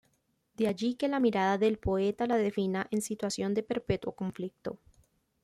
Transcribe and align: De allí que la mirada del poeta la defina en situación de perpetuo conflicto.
De 0.55 0.67
allí 0.67 0.95
que 0.95 1.07
la 1.07 1.19
mirada 1.19 1.59
del 1.59 1.77
poeta 1.77 2.25
la 2.25 2.37
defina 2.37 2.87
en 2.89 3.03
situación 3.03 3.53
de 3.53 3.61
perpetuo 3.61 4.13
conflicto. 4.13 4.79